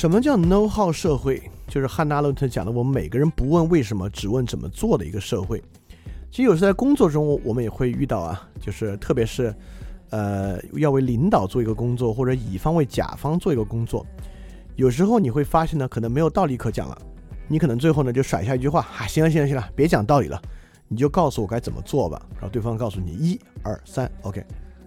[0.00, 1.42] 什么叫 know how 社会？
[1.68, 5.62] 就是汉娜·阿伦特讲的，我们每个人不问为什么，只问怎么做的一个社会。
[6.30, 9.54] 其实有时在工作中，我们也会遇到啊，就是特别是，
[10.08, 14.06] 呃，要为领导做一个工作，或者乙方为甲方做一个工作，
[14.74, 16.96] 有时候你会发现呢，可能没有道理可讲了，
[17.46, 20.40] 你可能最后呢就甩下一句话，啊，行了行了行了，别讲道理了，
[20.88, 22.18] 你就告诉我该怎么做吧。
[22.36, 24.42] 然后对方告诉你一二三，OK，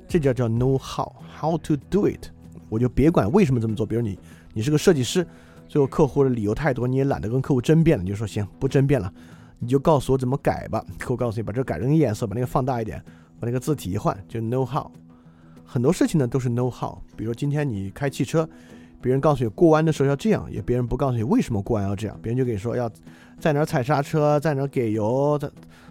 [0.07, 2.29] 这叫叫 know how，how to do it。
[2.67, 4.17] 我就别管为什么这么做，比如你
[4.53, 5.27] 你是个设计师，
[5.67, 9.11] 最后客户的理由太多，你也懒得跟客户争辩了，你就说行，不争辩了。
[9.59, 13.01] 你就告诉我怎么改吧，客户告诉你把这改成个颜色，把那个放大一点，
[13.39, 14.91] 把那个字体一换，就 know how。
[15.65, 16.97] 很多事情呢都是 know how。
[17.15, 18.47] 比如今天你开汽车，
[19.01, 22.91] 别人告诉你过弯的时候要这样，也别人不告诉你为什么过弯要这样，别人就给你说要
[23.39, 25.49] 在哪踩刹车，在哪给油，在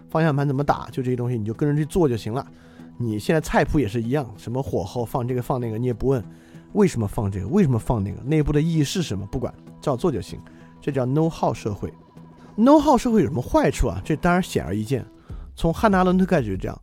[0.09, 2.45] 方向盘怎么打，就这些东西你就跟着去做就行了。
[2.97, 6.23] 你现在菜谱也是一样，什么火候放这个放那个，你也不问
[6.73, 10.39] 为什么放这个，为什么放那个，内部的意义是什么，不管照做就行。
[10.81, 11.91] 这叫 know how 社会。
[12.57, 14.01] know how 社会有什么坏处啊？
[14.03, 15.05] 这当然显而易见。
[15.55, 16.81] 从汉娜·伦特开始就这样。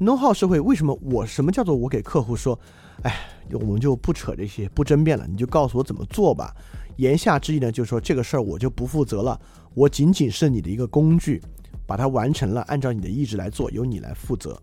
[0.00, 2.58] know how 社会为什么我什么叫做我给客户说，
[3.02, 3.14] 哎，
[3.52, 6.54] 我们就不扯这些，不争辩了，你就告诉我怎么做吧。
[6.96, 9.40] 言下之意呢，就是说这个事儿我就不负责了，
[9.74, 11.40] 我仅仅是你的一个工具，
[11.86, 14.60] 把它完成了，按照你的意志来做，由你来负责。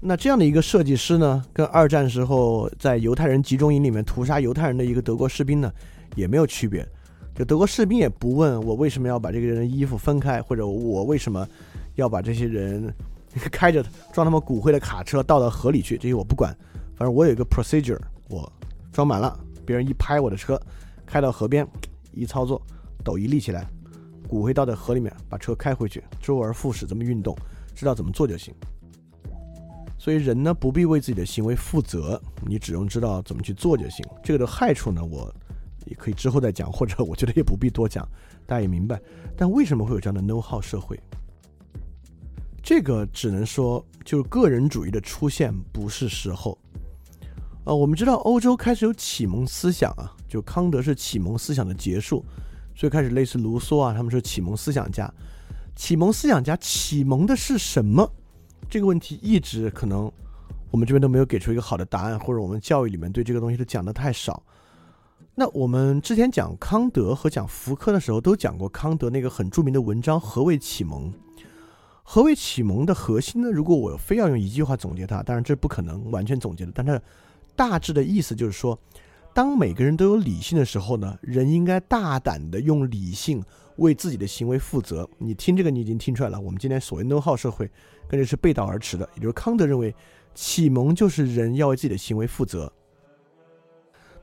[0.00, 5.72] 那这样的一个设计师呢，跟二战时候在犹太人集中营里面屠杀犹太人的一个德国士兵呢，
[6.14, 6.86] 也没有区别。
[7.34, 11.46] 就德国士兵也不问我为什么要把这个人的衣服分开，或者我为什么
[11.96, 12.92] 要把这些人
[13.50, 16.56] 开着装他们骨灰的卡车倒到河里去，这些我不管。
[16.96, 18.50] 反正我有一个 procedure，我
[18.92, 20.60] 装满了，别人一拍我的车，
[21.06, 21.66] 开到河边，
[22.12, 22.60] 一操作，
[23.04, 23.68] 斗一立起来，
[24.28, 27.36] 骨灰倒在河里面，把车开回去，周而复始这么运动，
[27.74, 28.54] 知道怎么做就行。
[29.98, 34.06] 所以人呢不必为自己的行为负责，你只用知道怎么去做就行。
[34.22, 35.34] 这个的害处呢，我。
[35.86, 38.06] 也可以之后再讲，或者我觉得也不必多讲，
[38.44, 39.00] 大家也明白。
[39.34, 41.00] 但为什么会有这样的 know how 社会？
[42.62, 46.58] 这个只能说，就是个人主义的出现不是时候。
[47.64, 52.22] 呃，我们知道欧洲开始有启蒙思想啊，就康德是启蒙思想的结束，
[52.74, 55.10] 所以开始类似卢梭啊，他们是启蒙思想家。
[55.74, 58.12] 启蒙思想家启蒙的是什么？
[58.68, 60.10] 这个问题一直可能
[60.70, 64.42] 我们这边都没有给出一个好的答案，或者我们教育里面对这个东西都讲的太少。
[65.34, 71.12] 那我们之前讲康德和讲福柯的时候，都讲过康德那个很著名的文章《何谓启蒙》。
[72.02, 73.50] 何谓启蒙的核心呢？
[73.50, 77.00] 如果我非要用一句话总结它，当然这不可能完全总结的，但是
[77.54, 78.78] 大致的意思就是说，
[79.32, 83.42] 当每个人都有理性的时候呢，人应该大胆的用理性
[83.78, 85.08] 为自己的行为负责。
[85.18, 86.40] 你听这个，你已经听出来了。
[86.40, 87.68] 我们今天所谓 know how 社会，
[88.06, 89.08] 跟这是背道而驰的。
[89.14, 89.92] 也就是康德认为，
[90.34, 92.72] 启蒙就是人要为自己的行为负责。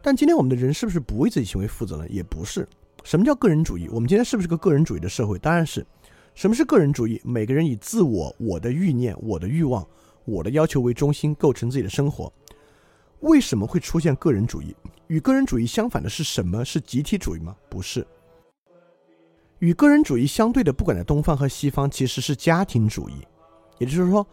[0.02, 2.08] 但今天我们的人是不是不为自己行为负责呢？
[2.08, 2.68] 也不是。
[3.04, 3.88] 什么叫个人主义？
[3.90, 5.38] 我们今天是不是个个人主义的社会？
[5.40, 5.86] 当然是。
[6.34, 7.22] 什么是个人主义？
[7.24, 9.88] 每个人以自我、我的欲念、我的欲望、
[10.26, 12.32] 我的要求为中心构成自己的生活。
[13.22, 14.76] 为什么会出现个人主义？
[15.08, 16.64] 与个人主义相反的是什么？
[16.66, 17.56] 是集体主义吗？
[17.70, 18.06] 不是。
[19.60, 23.14] 与个人主义相对的，不管在东方和西方，其实是家庭主义。
[23.78, 24.26] 也就是说，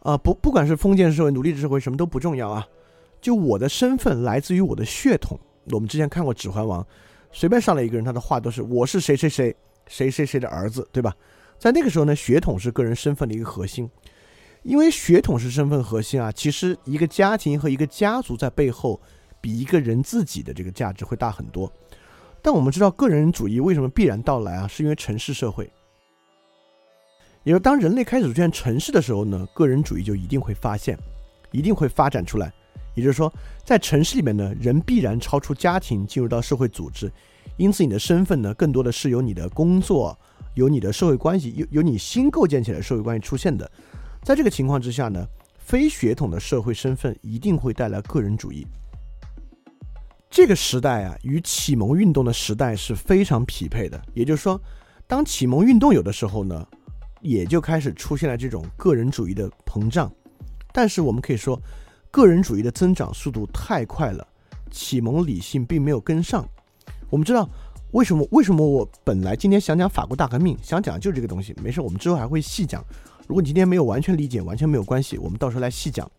[0.00, 2.66] 啊，不，不管是封建社会、奴隶制社会，什么都不重要啊。
[3.20, 5.38] 就我的身份来自于我的血统。
[5.70, 6.82] 我们之前看过《指环王》，
[7.30, 9.54] 随便上来一个人，他的话都是“我是谁谁谁
[9.86, 11.14] 谁谁谁的儿子”，对吧？
[11.58, 13.88] 在那个时候呢，血统是个人身份的一个核心。
[14.62, 19.00] 因为血统是身份核心啊，其实一个家庭和一个家族在背后，
[19.40, 21.70] 比一个人自己的这个价值会大很多。
[22.42, 24.66] 但我们知道，个人主义为什么必然到来啊？
[24.66, 25.70] 是因为城市社会。
[27.42, 30.98] 也就当人类开始出现城市的时候呢，个人主义就一定会发现，
[31.52, 32.52] 一定会发展出来。
[32.94, 33.32] 也就是说，
[33.64, 37.10] 在城市里面呢，人必然超出家庭，进入到社会组织，
[37.56, 40.18] 因此你的身份呢，更多的是由你的工作、
[40.54, 43.70] 由你的社会关系、由由你新构建起来的社会关系出现的。
[44.22, 45.24] 在这个情况之下呢，
[45.58, 48.66] 非血统的社会身份一定会带来个人主义。
[50.30, 54.00] 这个时代啊，与启蒙运动的时代是非常匹配的。
[54.14, 54.58] 也就是说，
[55.06, 56.66] 当启蒙运动有的时候呢，
[57.20, 60.10] 也就开始出现了这种个人主义的膨胀。
[60.72, 61.60] 但是我们可以说。
[62.12, 64.26] 个人主义的增长速度太快了，
[64.68, 66.44] 启蒙理性并没有跟上。
[67.08, 67.48] 我们知道
[67.92, 68.26] 为什么？
[68.32, 71.54] 为什么我本来今天想讲法国大革命，想讲的就是这个东西。
[71.62, 72.84] 没事，我们之后还会细讲。
[73.28, 76.10] 如果你今天没有完全理解，完全没有关系，我们到时候来细讲。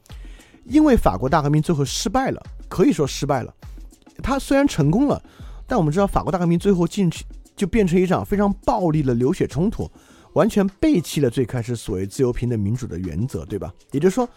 [0.64, 3.54] 因为法国大革命最后失败了，可以说失败了。
[4.22, 5.22] 他虽然成功了，
[5.66, 7.26] 但我们知道法国大革命最后进去
[7.56, 9.90] 就变成一场非常暴力的流血冲突，
[10.34, 13.74] 完全背弃了最开始所谓自由、平等、民主的原则，对吧？
[13.92, 14.30] 也就是说。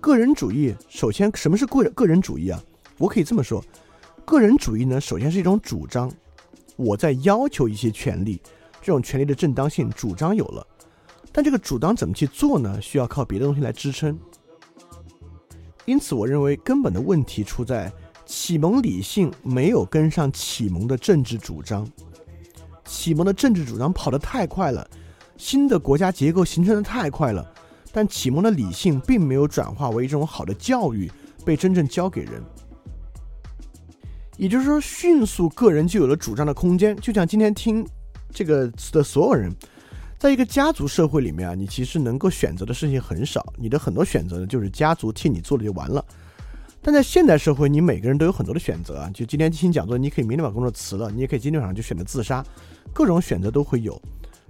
[0.00, 2.60] 个人主义，首先什么是个人个人主义啊？
[2.98, 3.64] 我可以这么说，
[4.24, 6.10] 个人主义呢，首先是一种主张，
[6.74, 8.42] 我在要求一些权利，
[8.80, 10.66] 这种权利的正当性主张有了，
[11.30, 12.80] 但这个主张怎么去做呢？
[12.82, 14.18] 需要靠别的东西来支撑。
[15.84, 17.92] 因此，我认为根本的问题出在
[18.34, 21.86] 启蒙理性没有跟上启蒙的政治主张，
[22.82, 24.88] 启蒙的政治主张跑得太快了，
[25.36, 27.46] 新的国家结构形成的太快了，
[27.92, 31.12] 但启蒙的理性并没有转化为一种好的教育，
[31.44, 32.42] 被真正教给人。
[34.38, 36.96] 也就是说，迅速个人就有了主张的空间。
[36.96, 37.86] 就像今天听
[38.30, 39.54] 这个的所有人，
[40.18, 46.02] 在一个家族社会里面啊，你其实能够选择的事情很少，你的很多选择呢，就是家族替你做了就完了。
[46.82, 49.10] 但在现代社会，你每个人都有很多的选择啊。
[49.14, 52.44] 就今天听讲座，你可以明天把工作辞了，你也可以今天晚上就选择自杀，
[52.92, 54.00] 各种选择都会有。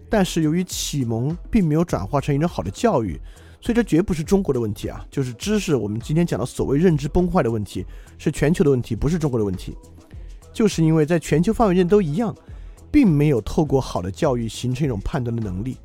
[0.09, 3.21] 但是由于启蒙并没有转化成一种好的教育。
[3.65, 5.77] 所以这绝不是中国的问题啊，就是知识。
[5.77, 7.87] 我们今天讲的所谓认知崩坏的问题，
[8.19, 9.77] 是全球的问题，不是中国的问题。
[10.53, 12.35] 就是因为在全球范围内都一样，
[12.91, 15.77] 并没有透过好的教育形成一种判断的能力。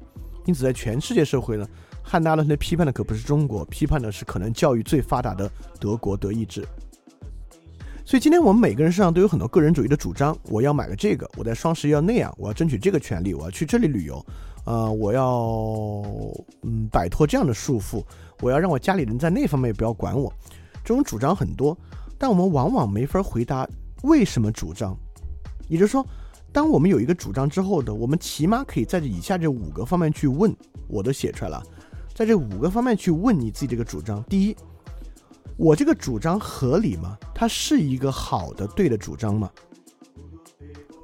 [0.45, 1.67] 因此，在全世界社会呢，
[2.09, 6.65] 汉娜阿伦特批判的可不是中国，批判的是可能教育最发达的德国德意志。
[8.05, 14.25] 所以今天我们每个人身上都有很多个人主义的主张，我要买个这个，我在双十一要那样，我要争取这个权利，我要去这里旅游。
[14.63, 15.25] 呃，我要
[16.61, 18.01] 嗯摆脱这样的束缚，
[18.41, 20.31] 我要让我家里人在那方面不要管我。
[20.85, 21.77] 这种主张很多，
[22.17, 23.67] 但我们往往没法回答
[24.03, 24.97] 为什么主张。
[25.67, 26.07] 也就是说，
[26.53, 30.55] 当我们有一个主张之后的，我们起码可以在这以下这五个方面去问，
[30.87, 31.61] 我都写出来了，
[32.17, 34.23] 在这五个方面去问你自己这个主张。
[34.23, 34.57] 第一，
[35.55, 37.15] 我这个主张合理吗？
[37.31, 39.47] 它是一个好的对的主张吗？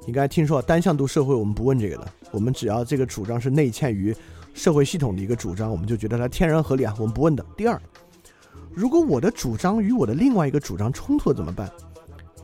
[0.04, 2.08] 你刚才听说单向度社会，我们不问这个的。
[2.32, 4.12] 我们只要这个主张是内嵌于
[4.54, 7.46] 社会系统的一个主张，我们就觉得它天然合理啊，我们不问的。
[7.56, 7.80] 第二，
[8.72, 11.70] 如果我的主张与我的另外一个主张冲突了怎么办？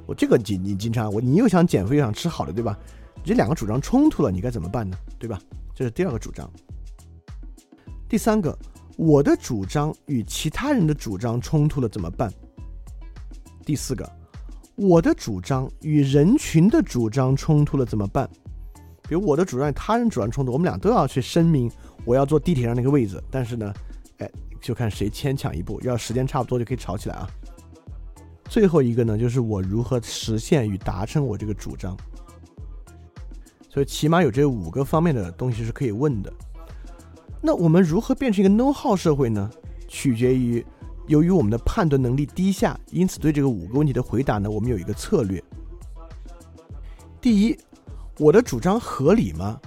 [0.06, 2.78] 我这个你你经常我你又想减肥又想吃好的，对吧？
[3.25, 4.96] 这两个主张冲突了，你该怎么办呢？
[5.19, 5.40] 对吧？
[5.75, 6.49] 这是第二个主张。
[8.10, 8.58] 第三个，
[8.96, 12.28] 我的主张与其他人的主张冲突了怎么办？
[13.64, 14.04] 第四个。
[14.74, 18.28] 我的主张与人群的主张冲突了怎么办？
[19.08, 21.70] 比如我的主张与他人主张冲突，我们俩都要去声明
[22.04, 23.72] 我要坐地铁上那个位置，但是呢，
[24.18, 24.28] 哎，
[24.60, 27.30] 就看谁牵强一步，要时间差不多就可以吵起来啊。
[28.46, 31.96] 最后一个呢，就是我如何实现与达成我这个主张。
[33.68, 36.32] 所以起码有这五个方面的东西是可以问的。
[37.40, 39.50] 那我们如何变成一个 know how 社会呢？
[39.88, 40.64] 取决于。
[41.06, 45.42] 由于我们的判断能力低下，因此对这个五个问题的回答呢，我们有一个策略。
[47.20, 47.58] 第一，
[48.16, 49.60] 我的主张合理吗？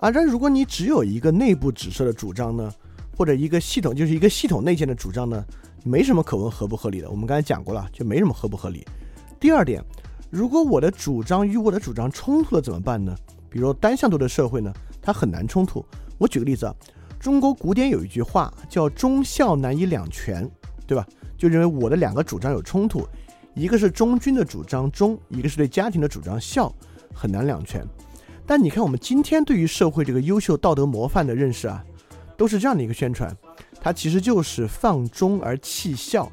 [0.00, 2.70] 啊，但如果你只有一个内部指涉的主张呢，
[3.16, 5.42] 或者一个系统就是一个系统内建的主张呢，
[5.82, 7.08] 没什么可问合不合理的。
[7.08, 8.86] 我们刚才讲过了，就没什么合不合理。
[9.40, 9.82] 第二点，
[10.28, 13.16] 如果我的主张与我的主张冲突了怎么办呢？
[13.48, 15.82] 比如单向度的社会呢，它很难冲突。
[16.18, 16.74] 我举个例子啊，
[17.22, 20.46] 中国古典有一句话叫“忠孝难以两全”。
[20.84, 21.06] 对吧？
[21.38, 23.06] 就认为我的两个主张有冲突，
[23.54, 26.70] 一个是忠君的主张忠，一个是对家庭的主张孝，
[27.14, 27.86] 很难两全。
[28.44, 31.82] 但你看，我们今天对于社会这个优秀道德模范的认识啊，
[32.36, 33.34] 都是这样的一个宣传，
[33.80, 36.30] 它其实就是放忠而弃孝。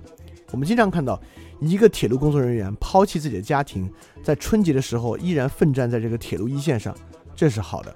[0.52, 1.22] 我们经常看到
[1.62, 3.90] 一个铁路工作人员抛弃自己的家庭，
[4.24, 6.94] 在春节的时候依然奋战在这个铁路一线上，
[7.36, 7.96] 这是好的。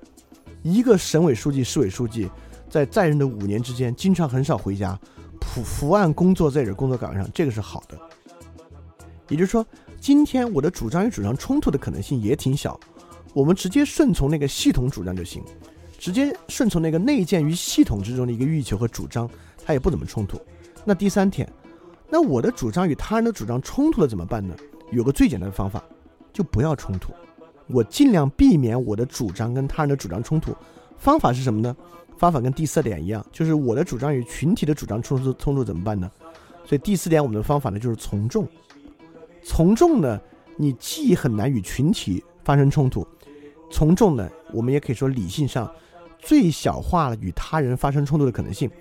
[0.61, 2.29] 一个省委书记、市委书记
[2.73, 4.99] 在在任的五年之间，经常很少回家。
[5.41, 7.95] 伏伏案工作在这工作岗位上，这个是好的。
[9.29, 9.63] 也就是说，
[10.01, 12.79] 今天我的主张与主张冲突的可能性也挺小，
[13.31, 15.43] 我们直接顺从那个系统主张就行，
[15.99, 19.29] 直接顺从那个内建于系统之中的一个欲求和主张，
[19.63, 20.41] 它也不怎么冲突。
[20.83, 21.47] 那第三点，
[22.09, 24.55] 那我的主张与他人的主张冲突了怎么办呢？
[24.91, 25.83] 有个最简单的方法，
[26.33, 27.13] 就不要冲突，
[27.67, 30.55] 我尽量避免我的主张跟他人的主张冲突。
[30.97, 31.75] 方法是什么呢？
[32.23, 36.09] 方法跟第四点一样，就是我的主张与群体的主张冲突冲突怎么办呢？
[36.65, 38.47] 所以第四点我们的方法呢就是从众。
[39.43, 40.17] 从众呢，
[40.55, 43.05] 你既很难与群体发生冲突，
[43.69, 45.69] 从众呢，我们也可以说理性上
[46.17, 48.71] 最小化了与他人发生冲突的可能性。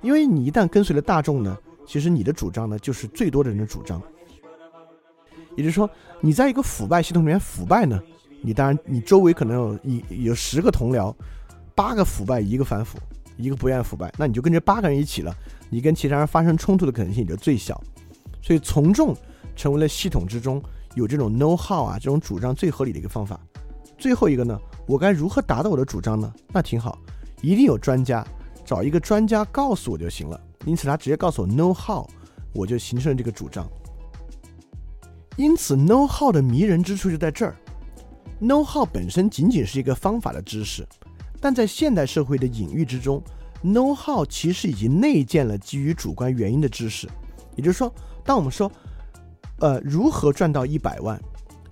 [0.00, 1.54] 因为你一旦跟随了大众呢，
[1.86, 4.00] 其实你的主张呢就是最多的人的主张。
[5.54, 5.90] 也就是说，
[6.22, 8.02] 你在一个腐败系统里面腐败呢，
[8.40, 11.14] 你当然你周围可能有一有十个同僚。
[11.76, 12.98] 八个腐败，一个反腐，
[13.36, 15.32] 一个不愿腐败，那你就跟这八个人一起了，
[15.68, 17.80] 你跟其他人发生冲突的可能性也就最小。
[18.42, 19.14] 所以从众
[19.54, 20.62] 成为了系统之中
[20.94, 23.38] 有这种 know how 啊，这种主张最合理的一个方法。
[23.98, 26.32] 最后一个呢，我该如何达到我的主张呢？
[26.48, 26.98] 那挺好，
[27.42, 28.26] 一定有专家，
[28.64, 30.40] 找一个专家告诉我就行了。
[30.64, 32.06] 因此他直接告诉我 know how，
[32.52, 33.68] 我就形成了这个主张。
[35.36, 37.54] 因此，know how 的迷人之处就在这儿。
[38.40, 40.86] know how 本身仅仅是一个方法的知识，
[41.40, 43.22] 但在现代社会的隐喻之中
[43.62, 47.08] ，know how 其实已经内建了基于主观原因的知识。
[47.54, 47.92] 也就是说，
[48.24, 48.70] 当我们说，
[49.60, 51.20] 呃，如何赚到一百万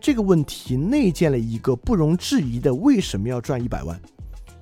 [0.00, 4.00] 这个问题，内建了一个不容置疑的为什么要赚一百万，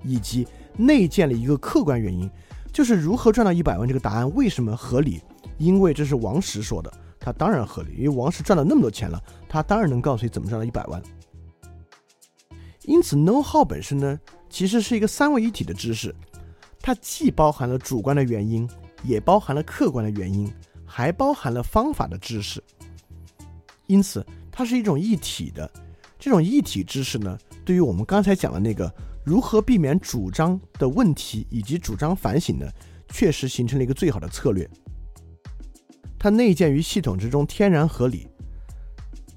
[0.02, 2.28] 以及内建了一个客观原因，
[2.72, 5.20] 就是如何赚到一百万这个答案为什么合理？
[5.58, 11.00] 因为这是王石说的，他当然合理，因为王石赚了那么多钱了，他当然能告诉你怎么赚到一百万。
[12.84, 14.18] 因此，know how 本身呢，
[14.52, 16.14] 其实是一个三位一体的知识，
[16.78, 18.68] 它既包含了主观的原因，
[19.02, 20.52] 也包含了客观的原因，
[20.84, 22.62] 还包含了方法的知识。
[23.86, 25.68] 因此，它是一种一体的。
[26.18, 28.94] 这种一体知识呢，对于我们刚才讲的那个
[29.24, 32.70] 如何避免主张的问题以及主张反省呢，
[33.08, 34.68] 确实形成了一个最好的策略。
[36.18, 38.28] 它内建于系统之中，天然合理。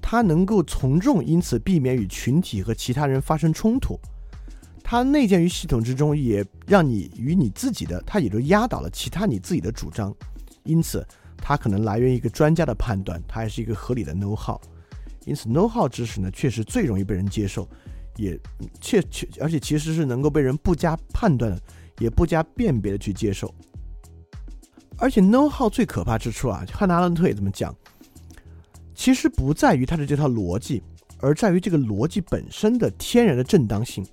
[0.02, 3.98] 它能够从众，因此避免与群体和其他人发生冲突。
[4.88, 10.14] 它内建于系统之中，也让你与你自己的，它也就压倒了其他你自己的主张。
[10.62, 11.04] 因此，
[11.38, 14.56] 它可能来源于一个专家的判断，它还是一个合理的 know how。
[15.24, 17.68] 因此，know how 知识呢，确实最容易被人接受，
[18.14, 18.38] 也
[18.80, 21.58] 确确，而且其实是能够被人不加判断，
[21.98, 23.52] 也不加辨别的去接受。
[24.98, 27.74] 而且，know how 最可怕之处啊，汉娜·阿伦特也这么讲。
[28.94, 30.80] 其实不在于他的这套逻辑，
[31.18, 34.06] 而在于这个逻辑本身的天然的正当性。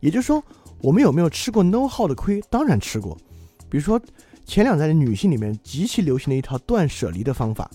[0.00, 0.42] 也就是说，
[0.80, 2.40] 我们有没有吃过 know how 的亏？
[2.50, 3.16] 当然吃过。
[3.68, 4.00] 比如说，
[4.44, 7.70] 前两代的女性里面极其流行的一套断舍离的方法，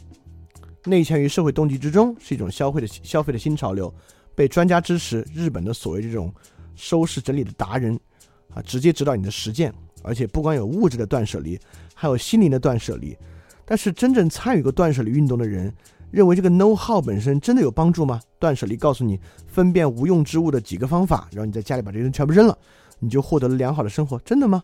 [0.86, 3.94] 内嵌于社会动机之中，是一种消费的消费的新潮流，
[4.36, 5.25] 被专家支持。
[5.34, 6.34] 日本的所谓这种
[6.75, 7.98] 收拾整理的达人
[8.53, 11.60] 啊，直接指导你的实践，而且不光有物质的断舍离，
[11.94, 13.15] 还有心灵的断舍离。
[13.65, 15.74] 但是真正参与过断舍离运动的人。
[16.12, 18.22] 认为这个 know how 本身真的有帮助吗？
[18.45, 22.55] 断舍离告诉你分辨无用之物的几个方法，然后你在家里把这些全部扔了，
[22.99, 24.63] 你就获得了良好的生活，真的吗？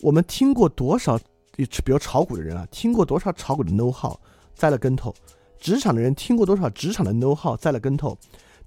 [0.00, 1.16] 我们听过多少，
[1.54, 4.18] 比如炒股的人啊，听过多少炒股的 know how
[4.56, 5.14] 栽了跟头，
[5.60, 8.18] 职场的人听过多少职场的 know how 栽了跟头，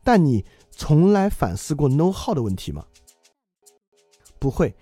[0.05, 2.86] 但你从来反思过 know how 的问题吗？
[4.39, 4.74] 不会，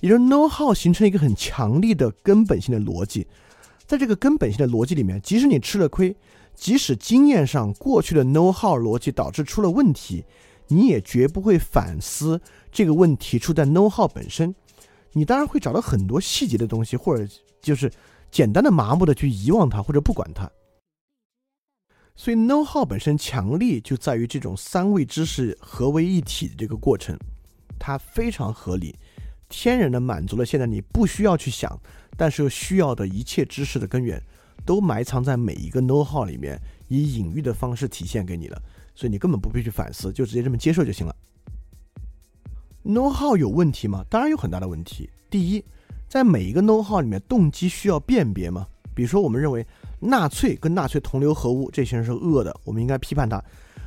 [0.00, 3.24] 也就是 know how 形成一个很强力的根本性的逻辑。
[3.86, 6.14] 在这个根本性的逻辑里面，即使你吃了亏，
[6.58, 10.24] 即使经验上过去的 know how 逻辑导致出了问题，
[10.66, 12.40] 你也绝不会反思
[12.72, 14.52] 这个问题出在 know how 本身。
[15.12, 17.26] 你当然会找到很多细节的东西，或者
[17.62, 17.90] 就是
[18.30, 20.50] 简单的麻木的去遗忘它或者不管它。
[22.16, 27.16] 所以 know how 本身强力就在于这种三位知识合为一体的这个过程，
[27.78, 28.96] 它非常合理，
[29.48, 31.80] 天然的满足了现在你不需要去想。
[32.16, 34.20] 但是又需要的一切知识的根源，
[34.64, 38.60] 都埋藏在每一个 know how 里面，以隐喻的方式体现给你了，
[38.94, 41.14] 所以你根本不必去反思，就直接这么接受就行了。
[42.84, 44.04] know how 有问题吗？
[44.08, 45.08] 当然有很大的问题。
[45.30, 45.64] 第一，
[46.08, 48.66] 在每一个 know how 里面，动机需要辨别吗？
[48.94, 49.66] 比如说，我们认为
[50.00, 53.38] 纳粹跟纳粹同流合污，这些人是恶的，我们应该批判他；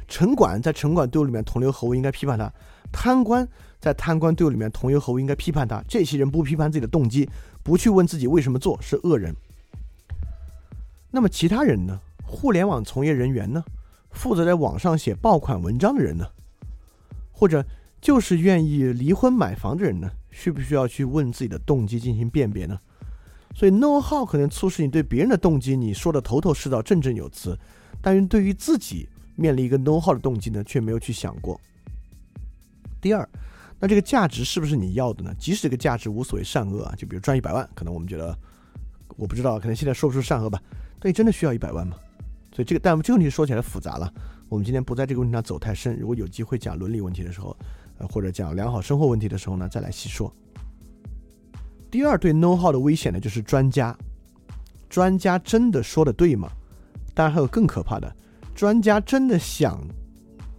[0.08, 2.48] 城管在城管队伍里面同流合污，应该批判他；
[2.92, 3.48] 贪官
[3.80, 5.84] 在贪官队伍里面同流合污，应该批判他。
[5.88, 7.30] 这些人不批判自己的动机。
[7.64, 9.36] 不去问自己为什么做是恶人，
[11.12, 12.00] 那么其他人呢？
[12.24, 13.64] 互联网从业人员呢？
[14.12, 16.26] 负责在网上写爆款文章的人呢？
[17.32, 17.66] 或者
[18.00, 20.10] 就是愿意离婚买房的人呢？
[20.32, 22.80] 需不需要去问自己的动机进行辨别呢？
[23.54, 27.58] 所以 know how 可能促使你对别人的动机你说的头头是道、振振有词，
[28.02, 31.60] 但是对于自己面临一个 know how 的动机呢，却没有去想过。
[33.02, 33.28] 第二。
[33.84, 35.34] 那这个价值是不是你要的呢？
[35.40, 38.38] 即使这个价值无所谓善恶啊，就比如赚一百万，可能我们觉得，
[39.18, 40.62] 我不知道，可能现在说不出善恶吧。
[41.02, 41.98] 但你真的需要一百万吗？
[42.54, 44.14] 所以这个，但这个问题说起来复杂了。
[44.48, 45.98] 我们今天不在这个问题上走太深。
[46.00, 47.58] 如果有机会讲伦理问题的时候，
[47.98, 50.32] 呃，或者讲良好生活问题的时候呢，再来细说。
[51.90, 53.98] 第二对 know how 的危险呢，就是专家。
[54.90, 56.52] 专家真的说的对吗？
[57.16, 58.16] 当然还有更可怕的，
[58.54, 59.82] 专家真的想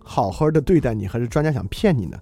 [0.02, 2.18] 好好的对待你，还是专家想骗你呢？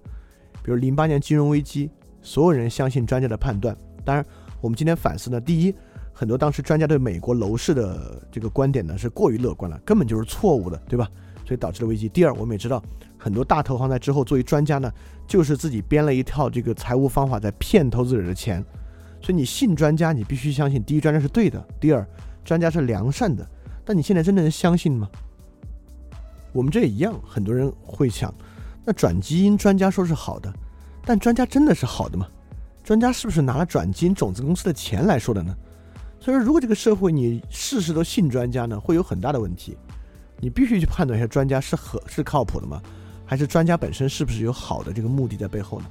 [0.61, 1.89] 比如零八年金融危机，
[2.21, 3.75] 所有人相信专家的判断。
[4.03, 4.25] 当然，
[4.59, 5.73] 我们今天反思呢，第一，
[6.21, 11.09] 很多当时专家对美国楼市的这个观点呢是过于乐观了，根本就是错误的，对吧？
[11.43, 12.07] 所以导致了危机。
[12.07, 12.79] 第二，我们也知道
[13.17, 14.93] 很多大投行在之后作为专家呢，
[15.27, 18.63] 就是自己编了一套这个财务方法在骗投资者的钱。
[19.19, 22.07] 所以你信专家，你必须相信第一，专家是对的；第二，
[22.45, 23.43] 专家是良善的。
[23.83, 25.09] 但你现在真的能相信吗？
[26.53, 28.31] 我们这也一样，很多人会想。
[28.85, 30.53] 那转基因专家说是好的，
[31.03, 32.27] 但专家真的是好的吗？
[32.83, 35.57] 专家是不是拿了转基因种子公司的钱来说的呢？
[36.21, 39.75] 所以说，如果这个社会你事事都信专家呢，会有很大的问题。
[40.39, 42.81] 你必须去判断一下专家是合是靠谱的吗？
[43.25, 45.85] 还是专家本身是不是有好的这个目的在背后呢？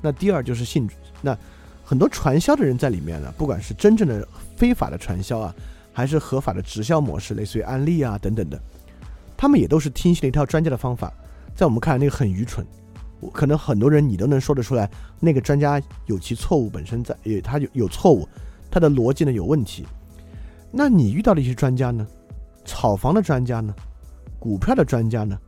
[0.00, 0.88] 那第二就是信，
[1.20, 1.36] 那
[1.84, 4.26] 很多传销的人在里面呢，不管是真正的
[4.56, 5.54] 非法的传销啊，
[5.92, 8.58] 还是合法的直销模式，类似于安利啊等等的，
[9.36, 11.12] 他们也都是听信了一套专家的方法，
[11.54, 12.66] 在我们看来那个很愚蠢，
[13.32, 18.28] 可能很多人你都能说得出来，那个专家有其错误本身在，也他有有错误，
[18.70, 19.86] 他的逻辑呢有问题。
[20.70, 22.06] 那你遇到的一些专家呢，
[22.64, 23.74] 炒房的专家呢，
[24.38, 25.38] 股票的专家呢？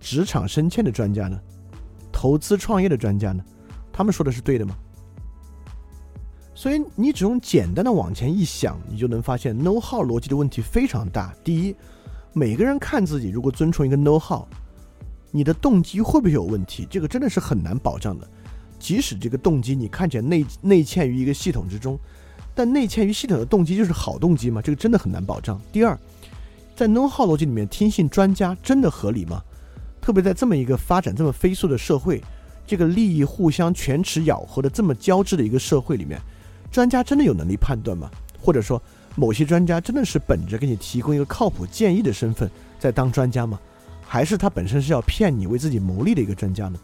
[0.00, 1.38] 职场升迁的专家呢？
[2.10, 3.44] 投资创业的专家呢？
[3.92, 4.74] 他们说的是对的吗？
[6.54, 11.34] 所以你只用简单的往前一想，你就能发现 know how 逻辑的问题非常大。
[11.44, 11.76] 第一，
[12.32, 14.44] 每个人看自己如果遵从一个 know how，
[15.30, 16.86] 你的动机会不会有问题？
[16.90, 18.28] 这个真的是很难保障的。
[18.78, 21.98] 即使这个动机你看起来内内嵌于一个系统之中，
[22.54, 24.60] 但内嵌于系统的动机就是好动机吗？
[24.60, 25.60] 这个真的很难保障。
[25.72, 25.98] 第二，
[26.76, 29.42] 在 know how 逻辑里面听信专家真的合理吗？
[30.00, 32.22] 特别在这么一个发展这么飞速的社会，
[32.66, 36.20] 这个利益互相权齿咬合的这么交织的一个社会里面，
[36.70, 38.10] 专家真的有能力判断吗？
[38.40, 38.82] 或者说，
[39.14, 43.58] 某些专家真的是本着给你提供一个靠谱建议的身份在当专家吗？
[44.04, 46.78] 还是他本身是要骗你为自己谋利的一个专家呢？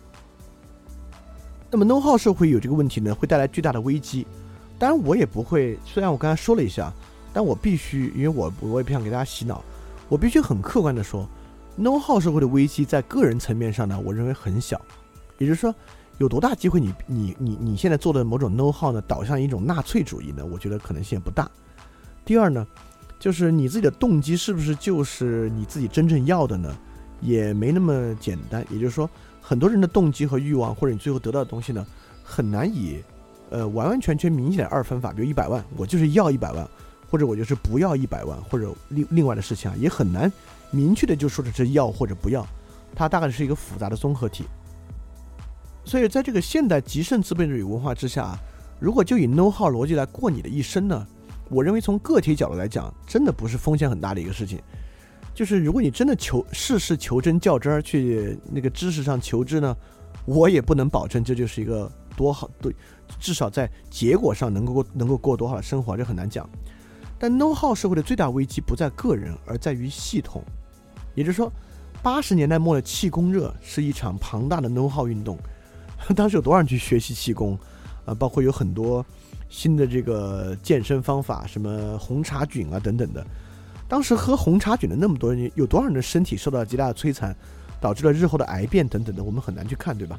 [1.70, 4.26] 那么，no 号社会有这个问题呢，会带来巨大的危机。
[4.78, 6.92] 当然，我也不会，虽然我刚才说了一下，
[7.32, 9.62] 但我必须，因为我我也不想给大家洗脑，
[10.08, 11.28] 我必须很客观的说。
[11.80, 14.80] No 号社会的危机在个人层面上呢，我认为很小，
[15.38, 15.72] 也就是说，
[16.18, 20.44] 有多大机会你你你你现在做的某种 No 号呢，导向一种纳粹主义呢？
[20.44, 21.48] 我觉得可能性也不大。
[22.24, 22.66] 第二呢，
[23.20, 26.76] 就是你自己的动机是不是就是你自己真正要的呢？
[27.20, 28.66] 也没那么简单。
[28.70, 29.08] 也就是说，
[29.40, 31.86] 很多人的动机和欲望，或者你最后得到的东西呢，
[32.24, 33.02] 很难以
[33.50, 36.68] 呃完完全全明显的二分法，比如一百万，我就是要一百万，
[37.10, 40.30] 或者我就是不要一百万，或者另另外的事情啊，也很难。
[40.70, 42.46] 明确的就说的是要或者不要，
[42.94, 44.44] 它大概是一个复杂的综合体。
[45.84, 48.38] 所以在这个现代极盛资本主义文化之下啊，
[48.78, 51.06] 如果就以 know how 逻辑来过你的一生呢，
[51.48, 54.60] 我认为从个体角度来讲，真的不是风险很大的一个事情。
[55.34, 59.74] 就是如果你真的求事事求真较真儿去那个知识上求知呢，
[60.26, 62.74] 我也不能保证这就是一个多好对，
[63.18, 66.48] 至少在结果上能够能够过多好的生活，这很难讲。
[67.18, 70.42] 但 know how 社会的最大危机不在个人，而在于系统。
[71.14, 71.52] 也就是说，
[72.02, 75.36] 八十年代末的气功热是一场庞大的 know how 运动。
[76.14, 77.58] 当时有多少人去学习气功？
[78.04, 79.04] 啊，包括有很多
[79.48, 83.26] 新的这个健身方法，什么红茶菌啊等等的。
[83.88, 87.34] 当时喝红茶菌的那么多人，有多少人的身体受到极大的摧残，
[87.80, 90.16] 导致了日后的癌变等等的，我们很难去看，对吧？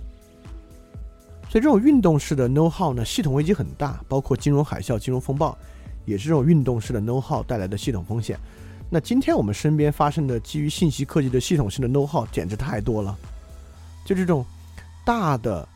[1.50, 5.58] 所以这种运动式的 know how 呢，系统危机很大，包括金融海啸、金融风暴，
[6.06, 8.40] 也是这种运动式的 know how 带来的系统风险。
[8.88, 13.18] 那今天我们身边发生的基于信息科技的系统性的 know how 简直太多了，
[14.06, 14.46] 就这种
[15.04, 15.68] 大的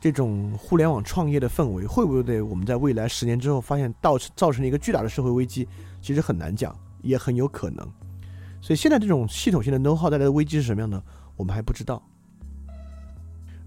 [0.00, 5.66] 这种互联网创业的氛围，会不会对我们在未来十年之后发现造造成了一个巨大的社会危机？
[6.00, 7.84] 其实很难讲，也很有可能。
[8.62, 11.02] 所以现在这种系统性的 know how 带来的危机是什么样的，
[11.36, 12.00] 我们还不知道。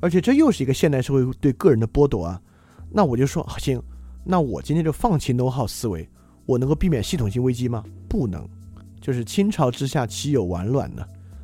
[0.01, 2.41] 而且这又是一个现代社会对个人的剥夺啊。
[2.89, 3.81] 那我就说行，
[4.25, 6.09] 那我今天就放弃 know how 思维，
[6.45, 7.83] 我能够避免系统性危机吗？
[8.09, 8.45] 不能。
[8.99, 11.03] 就是倾巢之下岂有完卵呢？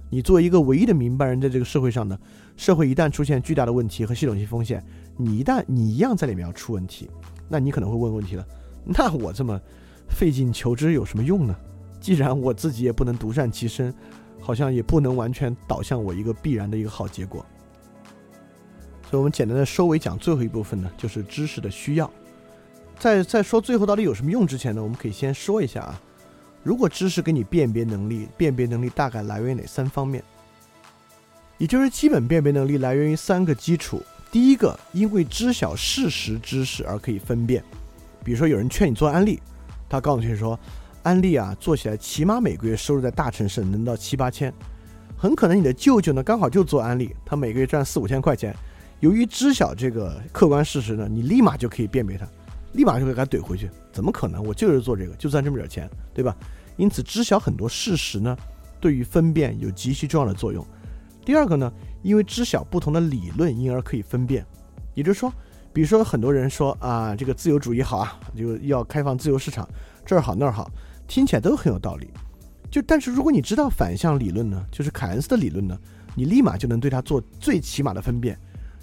[0.10, 2.18] 你作为一个唯一的明白人，在这个社会上呢，
[2.56, 4.84] 社会一旦出现巨大的问题和系统性风险，
[5.18, 7.10] 你一旦你一样在里面要出问题，
[7.50, 8.46] 那你可能会问问题了。
[8.86, 9.60] 那我这么
[10.08, 11.56] 费尽求知有什么用呢？
[12.00, 13.94] 既然我自己也不能独善其身，
[14.40, 17.46] 好像也不能完全导向我一个必然的一个好结果。
[19.10, 22.12] 所以我们简单的收尾讲最后一部分呢，就是知识的需要。
[23.00, 26.02] 在在说最后到底有什么用之前呢，我们可以先说一下啊。
[26.64, 30.22] 如果知识给你辨别能力，辨别能力大概来源于哪三方面？
[31.58, 34.04] 也就是基本辨别能力来源于三个基础。
[34.30, 37.64] 第一个，因为知晓事实知识而可以分辨。
[38.24, 39.40] 比如说，有人劝你做安利，
[39.88, 40.60] 他告诉你说，
[41.04, 44.54] 安利啊，做起来起码每个月收入在大城市能到七八千。
[45.18, 48.54] 很可能你的舅舅呢，刚好就做安利，他每个月赚四五千块钱。
[49.00, 52.28] 由于知晓这个客观事实呢，你立马就可以辨别他，
[52.74, 53.70] 立马就可以给他怼回去。
[53.92, 54.44] 怎么可能？
[54.44, 56.36] 我就是做这个，就赚这么点钱，对吧？
[56.78, 58.36] 因此，知晓很多事实呢，
[58.80, 60.66] 对于分辨有极其重要的作用。
[61.24, 64.46] 第二个呢，因为知晓不同的理论，因而可以分辨。
[64.96, 65.32] 也就是说，
[65.72, 69.68] 比如说很多人说啊，这个自由主义好啊，就要开放自由市场，
[70.06, 70.72] 这儿好那儿好，
[71.08, 72.10] 听起来都很有道理。
[72.72, 75.78] 就但是如果你知道反向理论呢，就是凯恩斯的理论呢，
[76.16, 78.38] 你立马就能对它做最起码的分辨。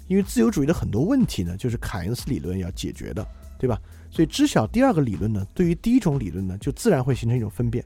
[0.07, 3.25] 因为自由主义的很多问题呢，就是凯恩斯理论要解决的，
[3.57, 3.79] 对吧？
[4.11, 7.83] 所以知晓第二个理论呢，对于第一种理论呢，就自然会形成一种分辨。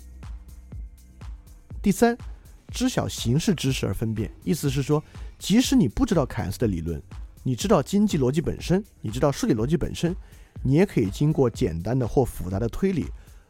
[1.81, 2.17] 第三，
[2.71, 4.29] 知晓形式知识而分辨。
[4.43, 5.01] 意思是说，
[5.37, 7.01] 即使你不知道凯恩斯的理论，
[7.41, 10.13] 你知道经济逻辑本身，你知道数理逻辑本身，
[10.61, 13.07] 你也可以经过简单的或复杂的推理，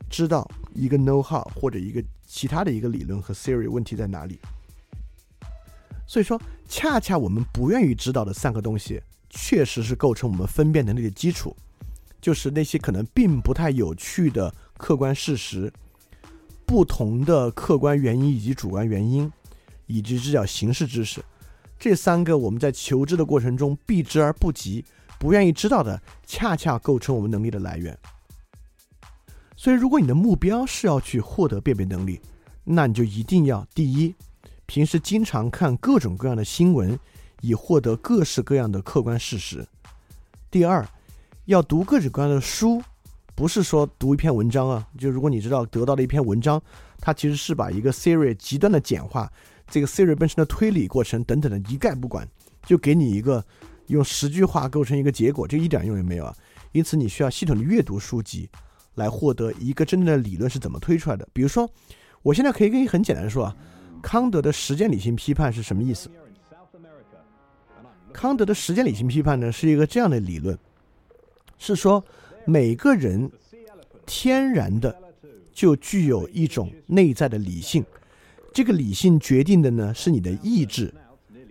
[0.10, 4.40] 知道一个 know how 或者一个其他的一个理论和 theory 问题在哪里。
[6.10, 11.56] 所以说，恰恰我们不愿意知道的三个东西，确实是构成我们分辨能力的基础，
[12.20, 15.72] 就是那些可能并不太有趣的客观事实、
[16.66, 19.32] 不同的客观原因以及主观原因，
[19.86, 21.24] 以及这叫形式知识。
[21.78, 24.84] 这三个我们在求知的过程中避之而不及，
[25.20, 27.96] 不愿意知道的，恰恰构成我们能力的来源。
[29.56, 32.20] 所以，如果你的目标是要去获得辨别能力，
[32.64, 34.16] 那你就一定要第一。
[34.70, 36.98] 平时经常看各种各样的新闻，
[37.42, 39.68] 以获得各式各样的客观事实。
[40.52, 40.88] 第二，
[41.46, 42.80] 要读各种各样的书，
[43.34, 44.88] 不是说读一篇文章啊。
[44.96, 46.62] 就如果你知道得到的一篇文章，
[47.00, 49.28] 它其实是把一个 theory 极端的简化，
[49.72, 52.28] 这个 theory 本身的推理过程等等的一概不管，
[52.64, 53.44] 就给你一个
[53.88, 56.36] 用十句话构成一个结果，这一点用也没有啊。
[56.74, 58.48] 因此，你需要系统的阅读书籍，
[58.94, 61.28] 来获得一个真正的理论是怎么推出来的。
[61.34, 61.68] 比如说，
[62.22, 63.56] 我现在可以跟你很简单的说啊。
[64.02, 66.10] 康德的时间理性批判是什么意思？
[68.12, 70.58] 康德的时间理性批判呢，是一个这样的理论，
[71.58, 72.04] 是说
[72.46, 73.30] 每个人
[74.06, 74.96] 天然的
[75.54, 77.86] 就具有一种内在的理性，
[78.52, 80.94] 这个理性决定的呢是你的意志，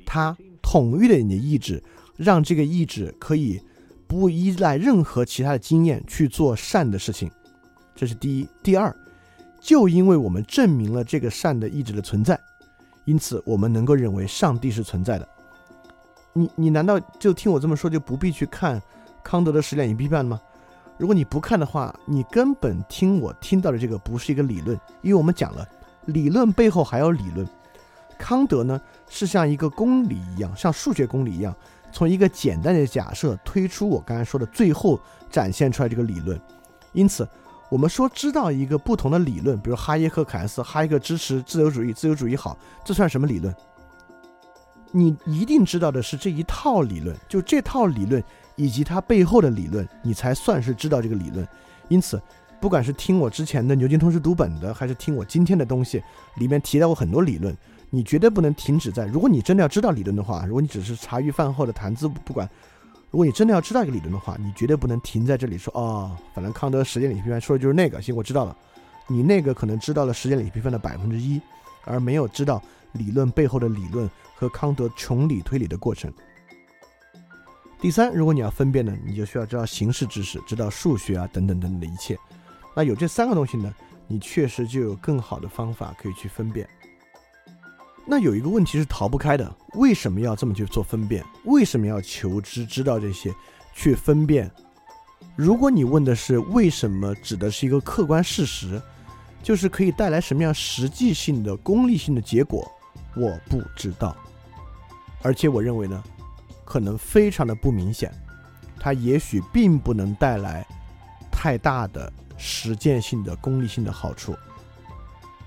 [0.05, 1.83] 它统御了你的意志，
[2.17, 3.61] 让这个意志可以
[4.07, 7.31] 不依赖任何其他的经验去做善的事情，
[7.95, 8.49] 这是第一。
[8.63, 8.95] 第二。
[9.61, 12.39] 就因为我们证明了这个善的意志的存在，
[13.05, 15.29] 因此我们能够认为上帝是存在的。
[16.33, 18.81] 你你难道就听我这么说就不必去看
[19.25, 20.41] 康德的十点一批判吗？
[20.97, 25.67] 如果你不看的话，你根本听我听到的这个不是一个理论，因为我们讲了
[26.07, 27.47] 理论背后还有理论。
[28.19, 31.55] 康德呢是像一个公理一样，像数学公理一样，
[31.93, 34.99] 从一个简单的假设推出我刚才说的最后
[35.31, 36.41] 展现出来这个理论，
[36.93, 37.29] 因此。
[37.71, 43.55] 我们说知道一个不同的理论，比如哈耶克、凯恩斯，哈耶克支持自由主义，自由主义好，这算什么理论？
[44.91, 48.25] 你一定知道的是这一套理论，就这套理论
[48.57, 51.47] 以及它背后的理论，你才算是知道这个理论。
[51.89, 52.21] 因此，
[52.59, 56.03] 不管是听我之前的牛津通识读本的，还是听我今天的东西，
[56.37, 57.55] 里面提到过很多理论，
[57.91, 59.05] 你绝对不能停止在。
[59.05, 62.49] 如果你真的要知道理论的话，如果你只是茶余饭后的谈资，不管。
[63.11, 68.03] 如果你真的要知道一个理论的话，你绝对不能停在这里说哦，反正康德时间理性批判说的就是那个。
[68.03, 68.57] 行，我知道了。
[69.07, 71.41] 你那个可能知道了时间理性批判的百分之一，
[71.85, 76.13] 而没有知道理论背后的理论和康德穷理推理的过程。
[77.81, 82.19] 第三，如果你要分辨呢，你就需要知道形式知识，知道数学啊等等等等的一切。
[82.77, 83.75] 那有这三个东西呢，
[84.07, 86.69] 你确实就有更好的方法可以去分辨。
[88.11, 91.23] 那有一个问题是逃不开的，为什么要这么去做分辨？
[91.45, 93.31] 为什么要求知知道这些，
[93.75, 94.51] 去分辨？
[95.37, 98.81] 如果你问的是为什么，指的是一个客观事实，
[99.43, 102.67] 就是可以带来什么样实际性的功利性的结果，
[103.15, 104.17] 我不知道。
[105.21, 106.03] 而且我认为呢，
[106.65, 108.11] 可能非常的不明显，
[108.81, 110.67] 它也许并不能带来
[111.31, 114.35] 太大的实践性的功利性的好处。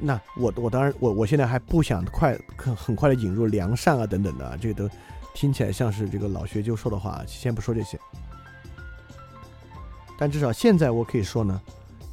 [0.03, 4.89] 那我我当然我我现在还不想快很很快的引入良善啊等等的，这个都
[5.35, 7.99] 听起来像是这个老学究说的话，先不说这些。
[10.17, 11.61] 但至少现在我可以说呢，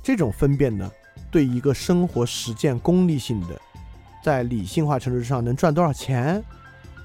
[0.03, 0.91] 这种分辨呢，
[1.31, 3.59] 对一个生活实践功利性的，
[4.23, 6.45] 在理性化程度上能赚多少钱，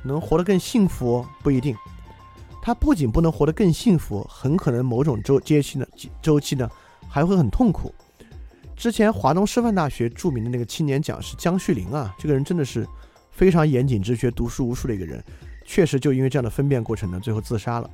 [0.04, 1.76] 能活得更幸福不一定。
[2.62, 5.86] 他不仅不能活得更幸福，很可能某种周阶期呢
[6.22, 6.70] 周期呢
[7.10, 7.94] 还会很痛苦。
[8.76, 12.86] 之前华东师范大学著名的那个青年讲师江旭林啊，这个人真的是
[13.32, 15.24] 非常严谨直学、读书无数的一个人，
[15.66, 17.90] 确实就因为这样的分辨过程呢，最后自杀了。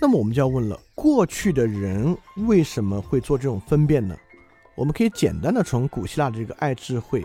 [0.00, 4.16] 那么我们就要问了：过去的人为什么会做这种分辨呢？
[4.74, 7.22] 我们可以简单的从古希腊的这个爱智慧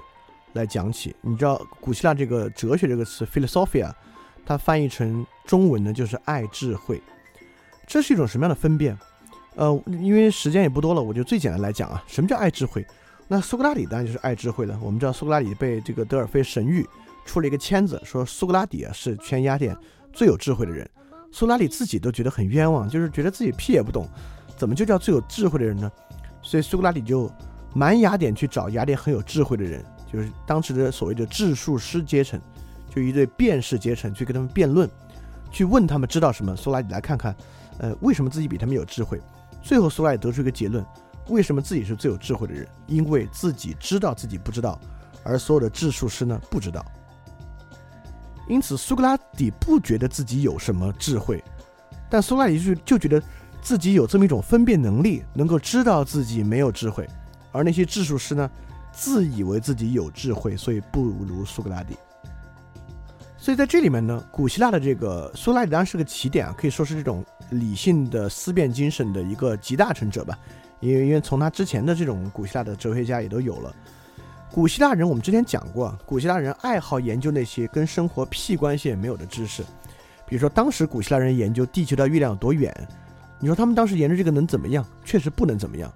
[0.54, 1.16] 来讲起。
[1.22, 3.94] 你知道古希腊这个哲学这个词 philosophia，
[4.46, 7.02] 它翻译成中文呢就是爱智慧。
[7.88, 8.98] 这是一种什么样的分辨？
[9.56, 12.86] 呃，因为时间也不多了，我就最简单来讲啊，什么叫爱智慧？
[13.28, 14.78] 那苏格拉底当然就是爱智慧了。
[14.82, 16.86] 我们知道苏格拉底被这个德尔菲神谕
[17.26, 19.76] 出了一个签子，说苏格拉底啊是全雅典
[20.14, 20.88] 最有智慧的人。
[21.32, 24.08] 苏格拉底自己都觉得很冤枉，就是觉得自己屁也不懂，
[24.56, 25.92] 怎么就叫最有智慧的人呢？
[26.42, 27.32] 所以苏格拉底就
[27.74, 32.40] 满雅典去找雅典很有智慧的人，就是当时的所谓的智术师阶层，
[32.94, 34.88] 就一对辩士阶层去跟他们辩论，
[35.50, 36.56] 去问他们知道什么。
[36.56, 37.36] 苏格拉底来看看，
[37.80, 39.20] 呃，为什么自己比他们有智慧？
[39.66, 40.86] 最后，苏格拉底得出一个结论：
[41.30, 42.68] 为什么自己是最有智慧的人？
[42.86, 44.80] 因为自己知道自己不知道，
[45.24, 46.86] 而所有的质数师呢不知道。
[48.48, 51.44] 因此，苏格拉底不觉得自己有什么智慧，
[52.12, 53.20] 但苏格拉底就就觉得
[53.60, 57.10] 自己有这么一种分辨能力，能够知道自己没有智慧。
[57.52, 58.48] 而那些质数师呢，
[58.92, 61.98] 自以为自己有智慧，所以不如苏格拉底。
[63.36, 70.38] 所以在这里面呢，古希腊的这个苏格拉底当然是个起点啊，可以说是这种理性的思辨精神的一个集大成者吧。
[70.80, 73.74] 因为因为从他之前的这种古希腊的哲学家也都有了。
[74.52, 79.64] 古希腊人，我们之前讲过，古希腊人爱好研究那些跟生活屁关系也没有的知识，
[80.28, 82.74] 比如说当时古希腊人研究地球到月亮有多远，
[83.40, 84.86] 你说他们当时研究这个能怎么样？
[85.04, 85.92] 确实不能怎么样，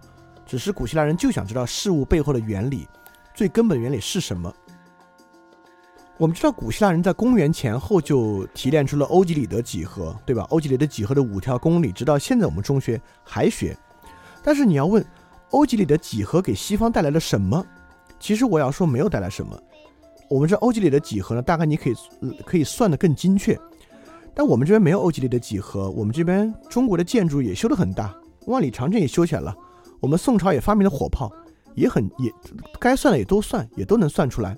[0.45, 2.87] 只是古希腊人就想知道事物背后的原理，
[3.33, 4.53] 最根本原理是什么。
[6.19, 10.45] 我们知道古希腊人在公元前后就提炼出了欧几里得几何，对吧？
[10.49, 13.73] 欧几里得几何的五条公理，直到现在我们中学还学。
[14.43, 15.03] 但是你要问，
[15.51, 17.65] 欧几里得几何给西方带来了什么？
[18.19, 19.57] 其实我要说没有带来什么。
[20.29, 21.95] 我们这欧几里得几何呢，大概你可以
[22.45, 23.57] 可以算得更精确。
[24.35, 28.13] 但我们这边没有欧几里得几何，我们这边中国的建筑也修得很大，
[28.47, 29.55] 万里长城也修起来了。
[30.01, 31.31] 我们宋朝也发明了火炮，
[31.75, 32.29] 也很也
[32.77, 34.57] 该算的也都算，也都能算出来。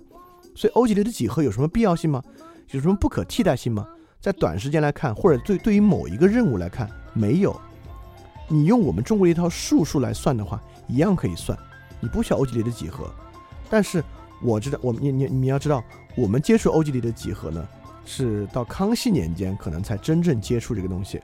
[0.55, 2.21] 所以欧几里得几何有什么必要性吗？
[2.69, 3.87] 有什么不可替代性吗？
[4.19, 7.59] 在短时间来看，或者对对于某一个任务来看，没有。
[8.47, 11.57] 你用我们中国的一套数数来算的话，一样可以算。
[11.99, 13.09] 你不需要欧几里得几何。
[13.69, 14.03] 但是
[14.41, 15.83] 我知道，我们你你你要知道，
[16.15, 17.67] 我们接触欧几里得几何呢，
[18.05, 21.21] 是到康熙年间可能才真正接触这个东西。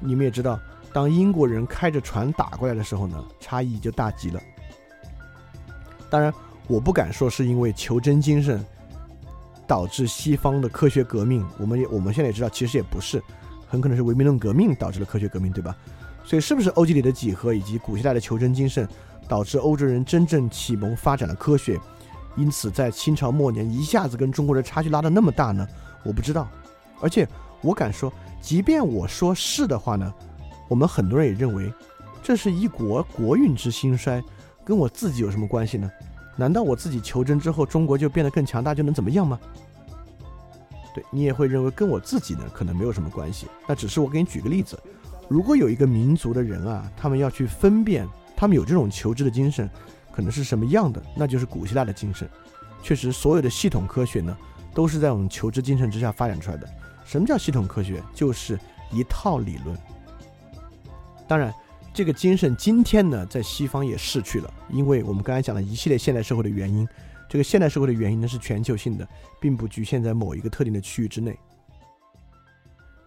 [0.00, 0.60] 你们也知道，
[0.92, 4.40] 当英国人开着船打过来的时候呢，差异就大极了。
[6.10, 6.32] 当然，
[6.66, 8.64] 我不敢说是因为求真精神
[9.66, 11.44] 导致西方的科学革命。
[11.58, 13.22] 我们也我们现在也知道，其实也不是，
[13.68, 15.76] 很可能是唯名论革命导致了科学革命，对吧？
[16.24, 18.88] 所以，是不是欧几里得几何以及古希腊的求真精神？
[19.28, 21.76] 导致欧洲人真正启蒙发展了科学，
[22.36, 25.66] 因此在清朝末年一下子跟中国的差距拉得那么大呢？
[26.04, 26.48] 我不知道，
[27.00, 27.28] 而且
[27.60, 30.14] 我敢说，即便我说是的话呢，
[30.68, 31.72] 我们很多人也认为，
[32.22, 34.22] 这是一国国运之兴衰，
[34.64, 35.90] 跟我自己有什么关系呢？
[36.36, 39.40] 难道我自己求真之后，中国就变得更强大就能怎么样吗？
[40.94, 43.46] 对你也会认为跟我自己呢可能没有什么关系。
[43.66, 44.78] 那只是我给你举个例子，
[45.28, 48.06] 如果有一个民族的人啊，他们要去分辨。
[48.38, 49.66] 他们有这种求知的精神，
[50.12, 51.02] 可能是什么样的？
[51.14, 52.28] 那就是古希腊的精神。
[52.82, 54.36] 确实，所有的系统科学呢，
[54.74, 56.68] 都是在我们求知精神之下发展出来的。
[57.06, 58.02] 什么叫系统科学？
[58.12, 58.60] 就是
[58.92, 59.74] 一套理论。
[61.26, 61.50] 当然，
[61.96, 66.86] 这个精神今天呢，在西方也逝去了，因为我们刚才讲了一系列现代社会的原因。
[67.26, 69.08] 这个现代社会的原因呢，是全球性的，
[69.40, 71.34] 并不局限在某一个特定的区域之内。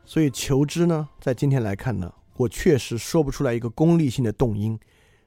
[0.05, 4.75] 所以，求知呢，在今天来看呢，我确实说不出来一个功利性的动因。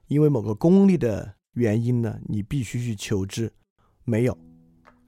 [0.09, 3.53] 因为某个功利的原因呢，你必须去求知，
[4.03, 4.37] 没有，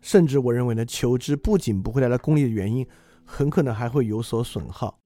[0.00, 2.86] 甚至我认为呢，求知不仅不会带来功利的原因，
[3.24, 5.00] 很可能还会有所损耗。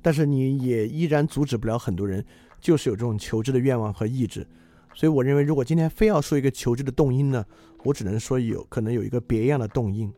[0.00, 2.24] 但是你也依然阻止不了很多人，
[2.66, 4.44] 就是有这种求知的愿望和意志。
[4.92, 7.44] 所以我认为，如果今天非要说一个求知的动因呢，
[7.84, 10.12] 我只能说有可能有一个别样的动因。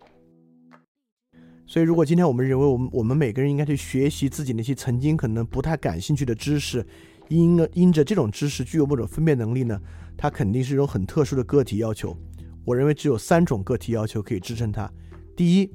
[1.67, 6.83] 所以，如果今天我们认为我们我们每个人应该去学习自己那些曾经可能不太感兴趣的知识。
[7.29, 9.79] 因因着这种知识具有某种分辨能力呢，
[10.17, 12.17] 它肯定是一种很特殊的个体要求。
[12.65, 14.91] 我认为只有三种个体要求可以支撑它：
[15.37, 15.71] 第一，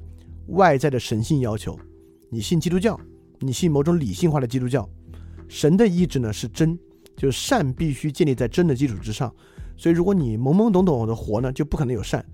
[0.48, 1.78] 外在的神性要求，
[2.28, 2.98] 你信基督教，
[3.38, 4.88] 你信某种理性化的基督教，
[5.48, 6.78] 神的意志呢是真，
[7.16, 9.32] 就是善必须建立在真的基础之上。
[9.76, 12.24] 所以如果你懵懵懂懂的活呢，就不可能有善。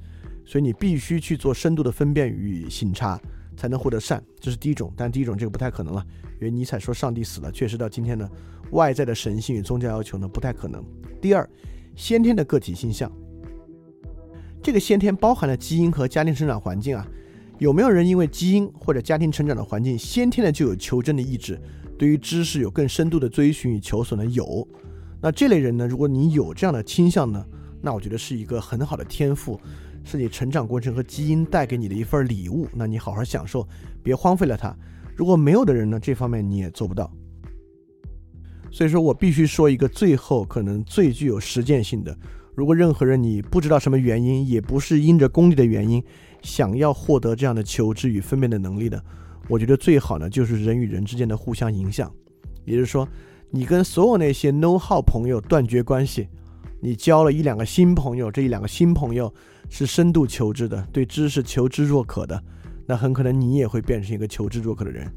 [0.44, 3.20] 所以你必须去做深度的分辨与省察，
[3.56, 4.22] 才能获得善。
[4.40, 8.28] 这是第一种，但第一种这个不太可能了，因为尼采说上帝死了，确实到今天呢。
[8.72, 10.84] 外在的神性与宗教要求呢，不太可能。
[11.20, 11.48] 第二，
[11.96, 13.10] 先天的个体倾向，
[14.62, 17.06] 这个先天包含了基因和家庭成长环境啊。
[17.58, 21.60] 有没有人因为基因或者家庭成长的环境，先天的就有求真的意志，
[22.00, 24.24] 对于知识有更深度的追寻与求索呢？
[24.24, 24.66] 有。
[25.20, 27.44] 那这类人呢，如果你有这样的倾向呢，
[27.82, 29.60] 那我觉得是一个很好的天赋，
[30.02, 32.66] 是你成长过程和基因带给你的一份礼物。
[32.72, 33.68] 那你好好享受，
[34.02, 34.74] 别荒废了它。
[35.14, 37.12] 如果没有的人呢，这方面你也做不到。
[38.70, 42.16] 所以说我必须说一个最后可能最具有实践性的。
[42.54, 46.02] 如果任何人你不知道什么原因，也不是因着功利的原因，
[46.40, 49.04] 想要获得这样的求知与分辨的能力的，
[49.50, 52.10] 我觉得最好呢就是人与人之间的互相影响。
[52.64, 53.06] 也就是说，
[53.50, 56.28] 你跟所有那些 know how 朋友断绝关系，
[56.80, 59.32] 你交了一两个新朋友，这一两个新朋友
[59.68, 62.40] 是深度求知的，对知识求知若渴的，
[62.86, 65.10] 那很可能你也会变成一个求知若渴的人。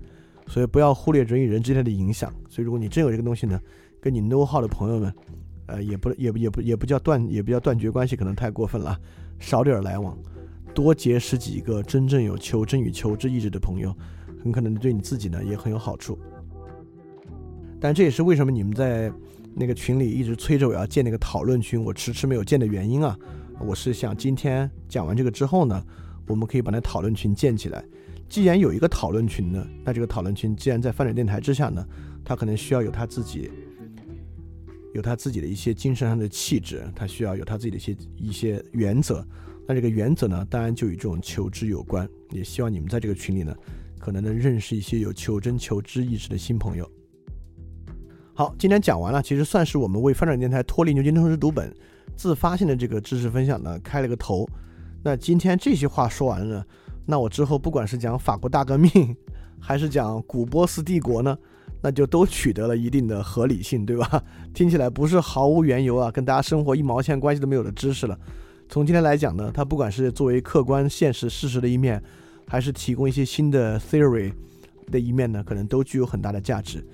[0.48, 2.34] 所以不要忽略人与人之间的影响。
[2.50, 3.60] 所以如果你真有这个东西呢，
[4.02, 5.14] 跟你 know how 的朋友们，
[5.68, 9.00] 呃，也不也也不也不叫断也不叫断绝关系，可能太过分了。
[9.40, 10.18] 少点来往，
[10.74, 13.96] 多结识几个真正有求真与求知意志的朋友，
[14.44, 16.20] 很可能对你自己呢也很有好处。
[17.80, 19.12] 但这也是为什么你们在
[19.56, 23.18] 那个群里一直催着我要建那个讨论群，我迟迟没有建的原因啊！
[23.60, 25.84] 我是想今天讲完这个之后呢，
[26.28, 27.84] 我们可以把那讨论群建起来。
[28.30, 31.86] 既然有一个讨论群呢，那这个讨论群既然在翻转电台之下呢，
[32.26, 33.52] 它可能需要有他自己，
[34.94, 39.26] 有他自己的一些精神上的气质，他需要有他自己的一些一些原则。
[39.68, 42.10] 那这个原则呢，当然就与这种求知有关。
[42.32, 43.56] 也希望你们在这个群里呢，
[44.04, 46.86] 可能能认识一些有求真求知意识的新朋友。
[48.34, 51.74] 好，今天讲完了，其实算是我们为翻转电台脱离牛津通识读本
[52.14, 54.46] 自发性的这个知识分享呢开了个头。
[55.06, 56.68] 那今天这些话说完了。
[57.06, 59.16] 那我之后不管是讲法国大革命，
[59.58, 61.38] 还是讲古波斯帝国呢，
[61.82, 64.22] 那就都取得了一定的合理性，对吧？
[64.54, 68.20] 听起来不是毫无缘由啊，跟大家生活一毛钱关系都没有的知识了。
[68.68, 72.04] 从今天来讲呢，它不管是作为客观现实事实的一面，
[72.48, 74.32] 还是提供一些新的 theory
[74.92, 76.86] 的一面呢，可能都具有很大的价值。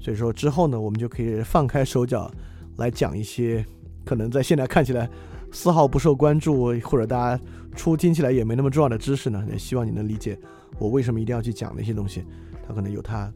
[0.00, 2.30] 所以说之后呢，我们就可以放开手脚
[2.76, 3.64] 来讲一些
[4.04, 5.08] 可能在现在看起来。
[5.50, 7.42] 丝毫不受关注，或者大家
[7.74, 10.38] 初听起来也没那么重要的知识呢，也希望你能理解
[10.78, 12.22] 我为什么一定要去讲那些东西。
[12.66, 13.32] 它可能有它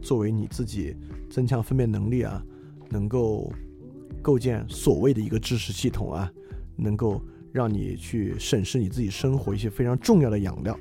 [0.00, 0.94] 作为你自己
[1.28, 2.40] 增强分辨能力啊，
[2.88, 3.52] 能够
[4.22, 6.30] 构建所谓的一个知识系统啊，
[6.76, 10.78] 能够让你去审视你自己生活一些非常重要的养料。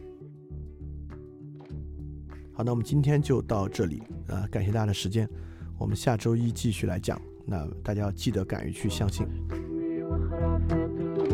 [2.58, 5.28] 好，那我们今天就到这里啊，感谢大家的时间，
[5.78, 7.20] 我们下周一继续来讲。
[7.46, 9.28] 那大家要记得敢于去相信。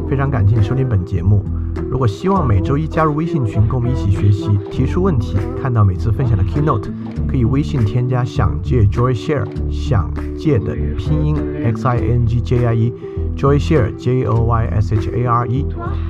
[0.09, 1.45] 非常感谢你收听本节目。
[1.91, 6.91] 如果希望每周一加入微信群，跟我们一起学习、提出问题、看到每次分享的 keynote，
[7.27, 15.11] 可以微信添加“想借 Joy Share”，想借的拼音 x i n g j i e，Joy Share j o y s h
[15.11, 15.65] a r e，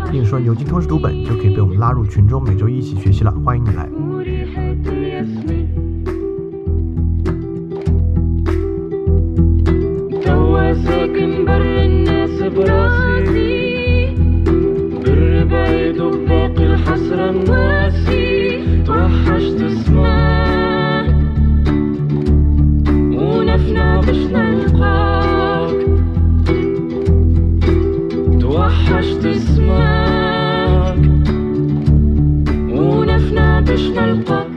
[0.09, 3.31] 并说牛津通识读本，就可以被我们拉入群中，每周一起学习了。
[3.43, 5.00] 欢迎你来。
[10.73, 14.15] ساكن بر الناس براسي.
[15.05, 21.15] بر بعيد وباقي الحسرة مواسي توحشت اسمعك
[23.17, 25.75] ونفنع باش نلقاك
[28.41, 30.97] توحشت اسمعك
[32.69, 34.50] ونفنع باش نلقاك